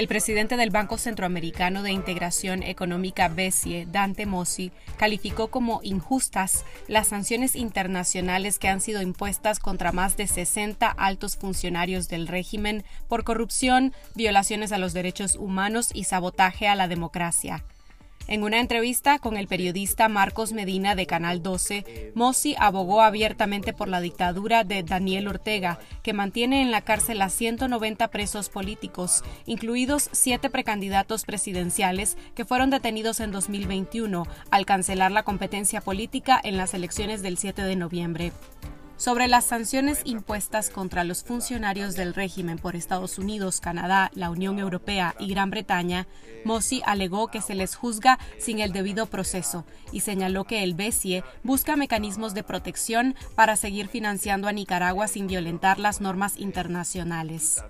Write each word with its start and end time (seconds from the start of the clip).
El 0.00 0.08
presidente 0.08 0.56
del 0.56 0.70
Banco 0.70 0.96
Centroamericano 0.96 1.82
de 1.82 1.92
Integración 1.92 2.62
Económica 2.62 3.28
BESIE, 3.28 3.84
Dante 3.84 4.24
Mossi, 4.24 4.72
calificó 4.96 5.48
como 5.48 5.80
injustas 5.82 6.64
las 6.88 7.08
sanciones 7.08 7.54
internacionales 7.54 8.58
que 8.58 8.68
han 8.68 8.80
sido 8.80 9.02
impuestas 9.02 9.58
contra 9.58 9.92
más 9.92 10.16
de 10.16 10.26
60 10.26 10.88
altos 10.88 11.36
funcionarios 11.36 12.08
del 12.08 12.28
régimen 12.28 12.82
por 13.08 13.24
corrupción, 13.24 13.92
violaciones 14.14 14.72
a 14.72 14.78
los 14.78 14.94
derechos 14.94 15.36
humanos 15.36 15.90
y 15.92 16.04
sabotaje 16.04 16.66
a 16.66 16.76
la 16.76 16.88
democracia. 16.88 17.62
En 18.30 18.44
una 18.44 18.60
entrevista 18.60 19.18
con 19.18 19.36
el 19.36 19.48
periodista 19.48 20.08
Marcos 20.08 20.52
Medina 20.52 20.94
de 20.94 21.04
Canal 21.04 21.42
12, 21.42 22.12
Mossi 22.14 22.54
abogó 22.60 23.02
abiertamente 23.02 23.72
por 23.72 23.88
la 23.88 24.00
dictadura 24.00 24.62
de 24.62 24.84
Daniel 24.84 25.26
Ortega, 25.26 25.80
que 26.04 26.12
mantiene 26.12 26.62
en 26.62 26.70
la 26.70 26.82
cárcel 26.82 27.22
a 27.22 27.28
190 27.28 28.06
presos 28.06 28.48
políticos, 28.48 29.24
incluidos 29.46 30.08
siete 30.12 30.48
precandidatos 30.48 31.24
presidenciales 31.24 32.16
que 32.36 32.44
fueron 32.44 32.70
detenidos 32.70 33.18
en 33.18 33.32
2021 33.32 34.24
al 34.52 34.64
cancelar 34.64 35.10
la 35.10 35.24
competencia 35.24 35.80
política 35.80 36.40
en 36.40 36.56
las 36.56 36.72
elecciones 36.72 37.22
del 37.22 37.36
7 37.36 37.62
de 37.64 37.74
noviembre. 37.74 38.32
Sobre 39.00 39.28
las 39.28 39.46
sanciones 39.46 40.02
impuestas 40.04 40.68
contra 40.68 41.04
los 41.04 41.24
funcionarios 41.24 41.96
del 41.96 42.12
régimen 42.12 42.58
por 42.58 42.76
Estados 42.76 43.18
Unidos, 43.18 43.58
Canadá, 43.58 44.10
la 44.12 44.28
Unión 44.28 44.58
Europea 44.58 45.14
y 45.18 45.28
Gran 45.28 45.48
Bretaña, 45.48 46.06
Mossi 46.44 46.82
alegó 46.84 47.28
que 47.28 47.40
se 47.40 47.54
les 47.54 47.76
juzga 47.76 48.18
sin 48.38 48.60
el 48.60 48.74
debido 48.74 49.06
proceso 49.06 49.64
y 49.90 50.00
señaló 50.00 50.44
que 50.44 50.62
el 50.62 50.74
BCE 50.74 51.24
busca 51.42 51.76
mecanismos 51.76 52.34
de 52.34 52.42
protección 52.42 53.14
para 53.34 53.56
seguir 53.56 53.88
financiando 53.88 54.48
a 54.48 54.52
Nicaragua 54.52 55.08
sin 55.08 55.28
violentar 55.28 55.78
las 55.78 56.02
normas 56.02 56.36
internacionales. 56.36 57.64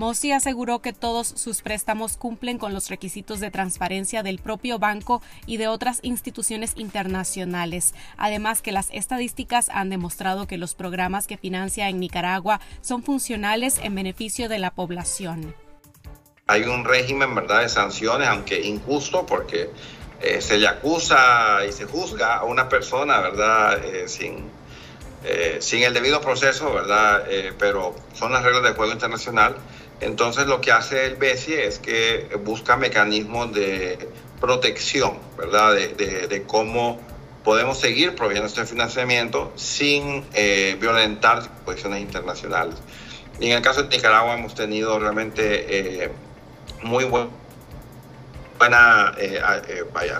Mossi 0.00 0.32
aseguró 0.32 0.80
que 0.80 0.94
todos 0.94 1.26
sus 1.26 1.60
préstamos 1.60 2.16
cumplen 2.16 2.56
con 2.56 2.72
los 2.72 2.88
requisitos 2.88 3.38
de 3.38 3.50
transparencia 3.50 4.22
del 4.22 4.38
propio 4.38 4.78
banco 4.78 5.20
y 5.44 5.58
de 5.58 5.68
otras 5.68 5.98
instituciones 6.00 6.72
internacionales, 6.76 7.92
además 8.16 8.62
que 8.62 8.72
las 8.72 8.88
estadísticas 8.92 9.68
han 9.68 9.90
demostrado 9.90 10.46
que 10.46 10.56
los 10.56 10.74
programas 10.74 11.26
que 11.26 11.36
financia 11.36 11.90
en 11.90 12.00
Nicaragua 12.00 12.62
son 12.80 13.02
funcionales 13.02 13.78
en 13.82 13.94
beneficio 13.94 14.48
de 14.48 14.58
la 14.58 14.70
población. 14.70 15.54
Hay 16.46 16.62
un 16.62 16.86
régimen, 16.86 17.34
¿verdad?, 17.34 17.60
de 17.60 17.68
sanciones, 17.68 18.26
aunque 18.26 18.58
injusto, 18.58 19.26
porque 19.26 19.68
eh, 20.22 20.40
se 20.40 20.56
le 20.56 20.66
acusa 20.66 21.58
y 21.68 21.72
se 21.72 21.84
juzga 21.84 22.36
a 22.36 22.44
una 22.44 22.70
persona, 22.70 23.20
¿verdad?, 23.20 23.84
eh, 23.84 24.08
sin, 24.08 24.48
eh, 25.24 25.58
sin 25.60 25.82
el 25.82 25.94
debido 25.94 26.20
proceso, 26.20 26.72
¿verdad?, 26.72 27.24
pero 27.58 27.94
son 28.14 28.32
las 28.32 28.42
reglas 28.42 28.62
del 28.62 28.74
juego 28.74 28.92
internacional. 28.92 29.56
Entonces 30.00 30.46
lo 30.46 30.60
que 30.60 30.72
hace 30.72 31.06
el 31.06 31.16
BESI 31.16 31.54
es 31.54 31.78
que 31.78 32.28
busca 32.42 32.76
mecanismos 32.76 33.52
de 33.52 33.98
protección, 34.40 35.18
¿verdad? 35.36 35.74
De, 35.74 36.44
cómo 36.46 36.98
podemos 37.44 37.78
seguir 37.78 38.14
proveyendo 38.14 38.46
este 38.46 38.64
financiamiento 38.64 39.52
sin 39.56 40.24
eh, 40.32 40.76
violentar 40.80 41.64
posiciones 41.64 42.00
internacionales. 42.00 42.76
Y 43.38 43.50
en 43.50 43.56
el 43.56 43.62
caso 43.62 43.82
de 43.82 43.94
Nicaragua 43.94 44.34
hemos 44.34 44.54
tenido 44.54 44.98
realmente 44.98 46.04
eh, 46.04 46.10
muy 46.82 47.04
buena 48.60 49.12
eh, 49.18 49.40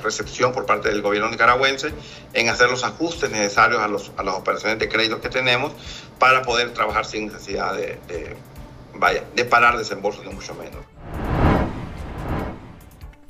recepción 0.02 0.52
por 0.52 0.66
parte 0.66 0.88
del 0.88 1.02
gobierno 1.02 1.30
nicaragüense 1.30 1.92
en 2.32 2.48
hacer 2.48 2.68
los 2.68 2.82
ajustes 2.82 3.30
necesarios 3.30 3.80
a, 3.80 3.86
los, 3.86 4.10
a 4.16 4.24
las 4.24 4.34
operaciones 4.34 4.80
de 4.80 4.88
crédito 4.88 5.20
que 5.20 5.28
tenemos 5.28 5.72
para 6.18 6.42
poder 6.42 6.74
trabajar 6.74 7.04
sin 7.04 7.26
necesidad 7.26 7.74
de 7.74 7.98
vaya, 8.94 9.24
de 9.34 9.44
parar 9.44 9.76
desembolsos 9.76 10.24
de 10.24 10.30
mucho 10.30 10.54
menos. 10.54 10.84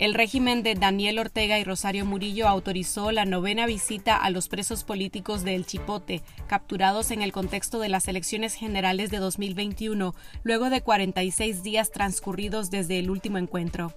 El 0.00 0.15
régimen 0.15 0.62
de 0.62 0.76
Daniel 0.76 1.19
Ortega 1.19 1.59
y 1.59 1.65
Rosario 1.65 2.06
Murillo 2.06 2.48
autorizó 2.48 3.12
la 3.12 3.27
novena 3.27 3.66
visita 3.66 4.16
a 4.16 4.31
los 4.31 4.48
presos 4.48 4.82
políticos 4.82 5.44
de 5.44 5.54
El 5.54 5.66
Chipote, 5.66 6.22
capturados 6.47 7.10
en 7.10 7.21
el 7.21 7.32
contexto 7.32 7.81
de 7.81 7.91
las 7.91 8.09
elecciones 8.09 8.54
generales 8.54 9.10
de 9.10 9.19
2021, 9.19 10.15
luego 10.42 10.71
de 10.71 10.81
46 10.81 11.62
días 11.62 11.91
transcurridos 11.91 12.71
desde 12.71 12.98
el 12.98 13.10
último 13.10 13.37
encuentro. 13.37 13.92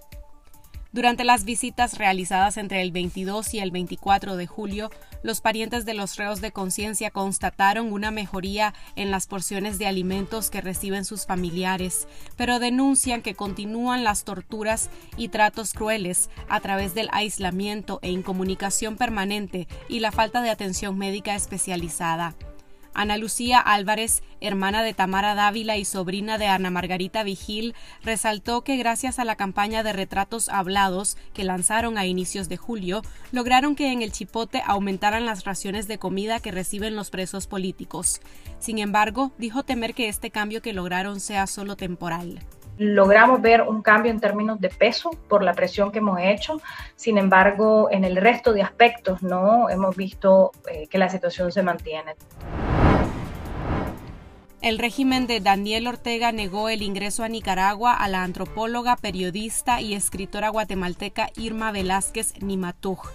Durante 0.93 1.23
las 1.23 1.43
visitas 1.43 1.97
realizadas 1.97 2.55
entre 2.57 2.83
el 2.83 2.91
22 2.91 3.55
y 3.55 3.59
el 3.59 3.71
24 3.71 4.35
de 4.35 4.45
julio, 4.45 4.91
los 5.23 5.41
parientes 5.41 5.85
de 5.85 5.95
los 5.95 6.17
reos 6.17 6.39
de 6.39 6.51
conciencia 6.51 7.09
constataron 7.09 7.91
una 7.91 8.11
mejoría 8.11 8.75
en 8.95 9.09
las 9.09 9.25
porciones 9.25 9.79
de 9.79 9.87
alimentos 9.87 10.51
que 10.51 10.61
reciben 10.61 11.03
sus 11.03 11.25
familiares, 11.25 12.07
pero 12.37 12.59
denuncian 12.59 13.23
que 13.23 13.33
continúan 13.33 14.03
las 14.03 14.23
torturas 14.23 14.91
y 15.17 15.29
tratos 15.29 15.73
crueles 15.73 16.29
a 16.47 16.59
través 16.59 16.93
del 16.93 17.09
aislamiento 17.11 17.97
e 18.03 18.11
incomunicación 18.11 18.95
permanente 18.95 19.67
y 19.89 19.99
la 19.99 20.11
falta 20.11 20.43
de 20.43 20.51
atención 20.51 20.95
médica 20.95 21.33
especializada. 21.33 22.35
Ana 22.93 23.17
Lucía 23.17 23.59
Álvarez, 23.59 24.23
hermana 24.41 24.83
de 24.83 24.93
Tamara 24.93 25.35
Dávila 25.35 25.77
y 25.77 25.85
sobrina 25.85 26.37
de 26.37 26.47
Ana 26.47 26.69
Margarita 26.69 27.23
Vigil, 27.23 27.75
resaltó 28.03 28.63
que 28.63 28.77
gracias 28.77 29.19
a 29.19 29.25
la 29.25 29.35
campaña 29.35 29.83
de 29.83 29.93
retratos 29.93 30.49
hablados 30.49 31.17
que 31.33 31.43
lanzaron 31.43 31.97
a 31.97 32.05
inicios 32.05 32.49
de 32.49 32.57
julio, 32.57 33.01
lograron 33.31 33.75
que 33.75 33.91
en 33.91 34.01
el 34.01 34.11
Chipote 34.11 34.61
aumentaran 34.65 35.25
las 35.25 35.43
raciones 35.43 35.87
de 35.87 35.97
comida 35.97 36.39
que 36.39 36.51
reciben 36.51 36.95
los 36.95 37.09
presos 37.09 37.47
políticos. 37.47 38.21
Sin 38.59 38.77
embargo, 38.79 39.31
dijo 39.37 39.63
temer 39.63 39.93
que 39.93 40.07
este 40.07 40.31
cambio 40.31 40.61
que 40.61 40.73
lograron 40.73 41.19
sea 41.19 41.47
solo 41.47 41.75
temporal 41.75 42.39
logramos 42.77 43.41
ver 43.41 43.61
un 43.61 43.81
cambio 43.81 44.11
en 44.11 44.19
términos 44.19 44.59
de 44.59 44.69
peso 44.69 45.11
por 45.27 45.43
la 45.43 45.53
presión 45.53 45.91
que 45.91 45.99
hemos 45.99 46.19
hecho. 46.19 46.61
Sin 46.95 47.17
embargo, 47.17 47.89
en 47.91 48.03
el 48.03 48.15
resto 48.15 48.53
de 48.53 48.61
aspectos 48.61 49.21
no 49.21 49.69
hemos 49.69 49.95
visto 49.95 50.51
eh, 50.69 50.87
que 50.87 50.97
la 50.97 51.09
situación 51.09 51.51
se 51.51 51.63
mantiene. 51.63 52.15
El 54.63 54.79
régimen 54.79 55.27
de 55.27 55.41
Daniel 55.41 55.87
Ortega 55.87 56.31
negó 56.31 56.69
el 56.69 56.83
ingreso 56.83 57.25
a 57.25 57.27
Nicaragua 57.27 57.93
a 57.93 58.07
la 58.07 58.23
antropóloga, 58.23 58.95
periodista 58.95 59.81
y 59.81 59.93
escritora 59.93 60.47
guatemalteca 60.47 61.31
Irma 61.35 61.73
Velázquez 61.73 62.41
Nimatuj, 62.41 63.09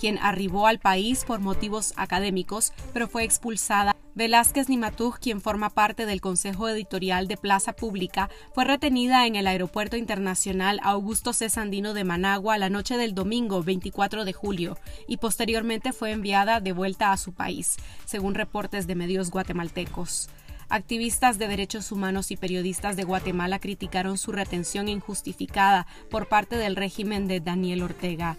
quien 0.00 0.18
arribó 0.18 0.66
al 0.66 0.78
país 0.78 1.26
por 1.26 1.40
motivos 1.40 1.92
académicos, 1.96 2.72
pero 2.94 3.06
fue 3.06 3.22
expulsada. 3.22 3.94
Velázquez 4.14 4.70
Nimatuj, 4.70 5.18
quien 5.18 5.42
forma 5.42 5.68
parte 5.68 6.06
del 6.06 6.22
Consejo 6.22 6.70
Editorial 6.70 7.28
de 7.28 7.36
Plaza 7.36 7.74
Pública, 7.74 8.30
fue 8.54 8.64
retenida 8.64 9.26
en 9.26 9.36
el 9.36 9.46
Aeropuerto 9.46 9.98
Internacional 9.98 10.80
Augusto 10.82 11.34
C. 11.34 11.50
Sandino 11.50 11.92
de 11.92 12.04
Managua 12.04 12.56
la 12.56 12.70
noche 12.70 12.96
del 12.96 13.14
domingo 13.14 13.62
24 13.62 14.24
de 14.24 14.32
julio 14.32 14.78
y 15.06 15.18
posteriormente 15.18 15.92
fue 15.92 16.12
enviada 16.12 16.60
de 16.60 16.72
vuelta 16.72 17.12
a 17.12 17.18
su 17.18 17.34
país, 17.34 17.76
según 18.06 18.34
reportes 18.34 18.86
de 18.86 18.94
medios 18.94 19.30
guatemaltecos. 19.30 20.30
Activistas 20.74 21.38
de 21.38 21.46
derechos 21.46 21.92
humanos 21.92 22.32
y 22.32 22.36
periodistas 22.36 22.96
de 22.96 23.04
Guatemala 23.04 23.60
criticaron 23.60 24.18
su 24.18 24.32
retención 24.32 24.88
injustificada 24.88 25.86
por 26.10 26.26
parte 26.26 26.56
del 26.56 26.74
régimen 26.74 27.28
de 27.28 27.38
Daniel 27.38 27.84
Ortega. 27.84 28.36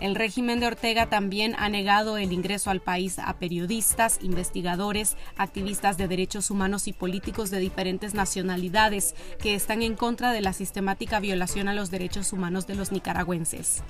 El 0.00 0.16
régimen 0.16 0.58
de 0.58 0.66
Ortega 0.66 1.06
también 1.06 1.54
ha 1.56 1.68
negado 1.68 2.18
el 2.18 2.32
ingreso 2.32 2.70
al 2.70 2.80
país 2.80 3.20
a 3.20 3.32
periodistas, 3.34 4.18
investigadores, 4.20 5.16
activistas 5.36 5.96
de 5.96 6.08
derechos 6.08 6.50
humanos 6.50 6.88
y 6.88 6.92
políticos 6.92 7.50
de 7.50 7.60
diferentes 7.60 8.14
nacionalidades 8.14 9.14
que 9.38 9.54
están 9.54 9.80
en 9.82 9.94
contra 9.94 10.32
de 10.32 10.40
la 10.40 10.54
sistemática 10.54 11.20
violación 11.20 11.68
a 11.68 11.74
los 11.74 11.92
derechos 11.92 12.32
humanos 12.32 12.66
de 12.66 12.74
los 12.74 12.90
nicaragüenses. 12.90 13.84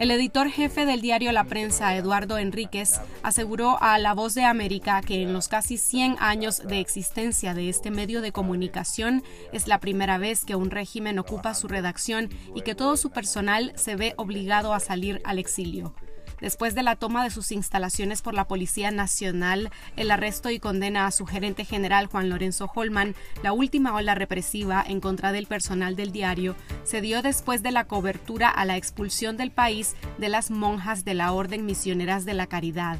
El 0.00 0.10
editor 0.10 0.48
jefe 0.48 0.86
del 0.86 1.02
diario 1.02 1.30
La 1.30 1.44
Prensa, 1.44 1.94
Eduardo 1.94 2.38
Enríquez, 2.38 3.02
aseguró 3.22 3.76
a 3.82 3.98
La 3.98 4.14
Voz 4.14 4.32
de 4.32 4.44
América 4.44 5.02
que 5.02 5.20
en 5.20 5.34
los 5.34 5.48
casi 5.48 5.76
100 5.76 6.16
años 6.20 6.66
de 6.66 6.80
existencia 6.80 7.52
de 7.52 7.68
este 7.68 7.90
medio 7.90 8.22
de 8.22 8.32
comunicación 8.32 9.22
es 9.52 9.68
la 9.68 9.78
primera 9.78 10.16
vez 10.16 10.46
que 10.46 10.54
un 10.54 10.70
régimen 10.70 11.18
ocupa 11.18 11.52
su 11.52 11.68
redacción 11.68 12.30
y 12.54 12.62
que 12.62 12.74
todo 12.74 12.96
su 12.96 13.10
personal 13.10 13.74
se 13.76 13.94
ve 13.94 14.14
obligado 14.16 14.72
a 14.72 14.80
salir 14.80 15.20
al 15.22 15.38
exilio 15.38 15.94
después 16.40 16.74
de 16.74 16.82
la 16.82 16.96
toma 16.96 17.24
de 17.24 17.30
sus 17.30 17.52
instalaciones 17.52 18.22
por 18.22 18.34
la 18.34 18.46
Policía 18.46 18.90
Nacional, 18.90 19.70
el 19.96 20.10
arresto 20.10 20.50
y 20.50 20.58
condena 20.58 21.06
a 21.06 21.10
su 21.10 21.26
gerente 21.26 21.64
general 21.64 22.06
Juan 22.06 22.28
Lorenzo 22.28 22.70
Holman, 22.74 23.14
la 23.42 23.52
última 23.52 23.94
ola 23.94 24.14
represiva 24.14 24.84
en 24.86 25.00
contra 25.00 25.32
del 25.32 25.46
personal 25.46 25.96
del 25.96 26.12
diario, 26.12 26.56
se 26.84 27.00
dio 27.00 27.22
después 27.22 27.62
de 27.62 27.72
la 27.72 27.84
cobertura 27.84 28.48
a 28.48 28.64
la 28.64 28.76
expulsión 28.76 29.36
del 29.36 29.50
país 29.50 29.96
de 30.18 30.28
las 30.28 30.50
monjas 30.50 31.04
de 31.04 31.14
la 31.14 31.32
Orden 31.32 31.66
Misioneras 31.66 32.24
de 32.24 32.34
la 32.34 32.46
Caridad. 32.46 32.98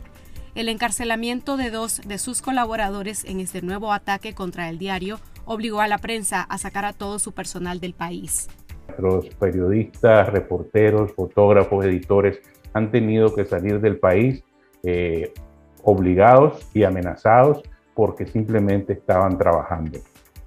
El 0.54 0.68
encarcelamiento 0.68 1.56
de 1.56 1.70
dos 1.70 2.00
de 2.04 2.18
sus 2.18 2.42
colaboradores 2.42 3.24
en 3.24 3.38
este 3.38 3.62
nuevo 3.62 3.92
ataque 3.92 4.34
contra 4.34 4.68
el 4.68 4.78
diario 4.78 5.20
obligó 5.44 5.80
a 5.80 5.88
la 5.88 5.98
prensa 5.98 6.42
a 6.42 6.58
sacar 6.58 6.84
a 6.84 6.92
todo 6.92 7.18
su 7.18 7.32
personal 7.32 7.80
del 7.80 7.94
país. 7.94 8.48
Los 8.98 9.26
periodistas, 9.36 10.28
reporteros, 10.28 11.12
fotógrafos, 11.12 11.84
editores 11.84 12.40
han 12.72 12.90
tenido 12.90 13.34
que 13.34 13.44
salir 13.44 13.80
del 13.80 13.98
país 13.98 14.44
eh, 14.82 15.32
obligados 15.82 16.68
y 16.74 16.84
amenazados 16.84 17.62
porque 17.94 18.26
simplemente 18.26 18.92
estaban 18.92 19.36
trabajando. 19.36 19.98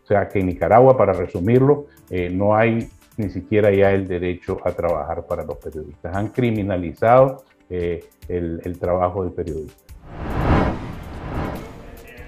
O 0.04 0.06
sea 0.06 0.28
que 0.28 0.40
en 0.40 0.48
Nicaragua, 0.48 0.98
para 0.98 1.14
resumirlo, 1.14 1.88
eh, 2.10 2.30
no 2.30 2.56
hay 2.56 2.90
ni 3.18 3.30
siquiera 3.30 3.72
ya 3.72 3.92
el 3.92 4.08
derecho 4.08 4.58
a 4.64 4.72
trabajar 4.72 5.25
para 5.28 5.44
los 5.44 5.58
periodistas. 5.58 6.16
Han 6.16 6.30
criminalizado 6.30 7.44
eh, 7.70 8.04
el, 8.28 8.60
el 8.64 8.80
trabajo 8.80 9.24
del 9.24 9.34
periodista. 9.34 9.93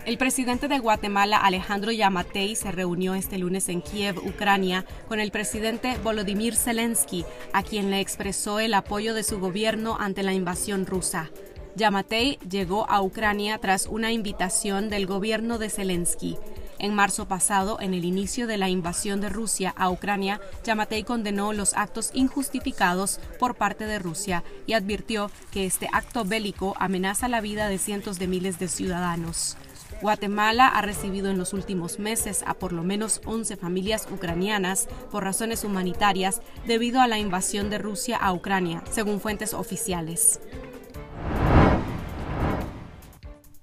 El 0.06 0.20
presidente 0.20 0.68
de 0.68 0.78
Guatemala, 0.78 1.38
Alejandro 1.38 1.92
Yamatei, 1.92 2.56
se 2.56 2.72
reunió 2.72 3.16
este 3.16 3.40
lunes 3.40 3.70
en 3.70 3.82
Kiev, 3.82 4.20
Ucrania, 4.20 4.86
con 5.08 5.20
el 5.20 5.32
presidente 5.32 5.98
Volodymyr 6.04 6.56
Zelensky, 6.56 7.26
a 7.54 7.64
quien 7.64 7.90
le 7.90 8.02
expresó 8.02 8.60
el 8.60 8.76
apoyo 8.76 9.16
de 9.16 9.24
su 9.24 9.40
gobierno 9.40 9.98
ante 10.00 10.22
la 10.22 10.34
invasión 10.34 10.86
rusa. 10.86 11.32
Yamatei 11.76 12.38
llegó 12.48 12.88
a 12.88 13.02
Ucrania 13.02 13.58
tras 13.58 13.88
una 13.88 14.12
invitación 14.12 14.92
del 14.92 15.08
gobierno 15.08 15.58
de 15.58 15.72
Zelensky. 15.72 16.38
En 16.78 16.94
marzo 16.94 17.28
pasado, 17.28 17.80
en 17.82 17.96
el 17.96 18.06
inicio 18.06 18.46
de 18.46 18.58
la 18.58 18.70
invasión 18.70 19.22
de 19.22 19.30
Rusia 19.30 19.74
a 19.76 19.90
Ucrania, 19.90 20.40
Yamatei 20.64 21.04
condenó 21.04 21.52
los 21.52 21.74
actos 21.74 22.12
injustificados 22.14 23.20
por 23.40 23.56
parte 23.56 23.88
de 23.88 23.98
Rusia 23.98 24.44
y 24.68 24.74
advirtió 24.74 25.32
que 25.52 25.66
este 25.66 25.90
acto 25.92 26.26
bélico 26.26 26.76
amenaza 26.78 27.28
la 27.28 27.42
vida 27.42 27.70
de 27.70 27.80
cientos 27.80 28.20
de 28.20 28.28
miles 28.28 28.60
de 28.60 28.68
ciudadanos. 28.68 29.58
Guatemala 30.02 30.68
ha 30.68 30.82
recibido 30.82 31.30
en 31.30 31.38
los 31.38 31.54
últimos 31.54 32.00
meses 32.00 32.44
a 32.46 32.54
por 32.54 32.74
lo 32.74 32.84
menos 32.84 33.22
11 33.26 33.58
familias 33.58 34.08
ucranianas 34.12 34.88
por 35.12 35.24
razones 35.24 35.64
humanitarias 35.64 36.42
debido 36.66 37.02
a 37.02 37.08
la 37.08 37.20
invasión 37.20 37.70
de 37.70 37.78
Rusia 37.78 38.18
a 38.18 38.34
Ucrania, 38.34 38.84
según 38.92 39.20
fuentes 39.20 39.54
oficiales. 39.54 40.40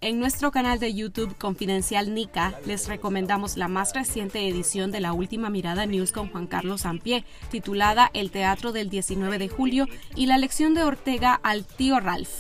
En 0.01 0.19
nuestro 0.19 0.51
canal 0.51 0.81
de 0.81 0.93
YouTube 0.93 1.37
Confidencial 1.39 2.13
Nica 2.13 2.59
les 2.67 2.89
recomendamos 2.89 3.57
la 3.57 3.69
más 3.69 3.95
reciente 3.95 4.49
edición 4.49 4.91
de 4.91 4.99
la 4.99 5.13
Última 5.13 5.49
Mirada 5.49 5.87
News 5.87 6.11
con 6.11 6.29
Juan 6.29 6.49
Carlos 6.49 6.81
Sampié, 6.81 7.25
titulada 7.53 8.11
El 8.13 8.33
Teatro 8.33 8.73
del 8.73 8.91
19 8.91 9.39
de 9.39 9.49
Julio 9.49 9.87
y 10.17 10.27
la 10.27 10.39
lección 10.39 10.75
de 10.75 10.83
Ortega 10.83 11.35
al 11.35 11.65
tío 11.65 12.01
Ralph. 12.01 12.31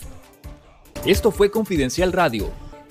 Esto 1.07 1.31
fue 1.31 1.53
Confidencial 1.53 2.13
Radio. 2.13 2.51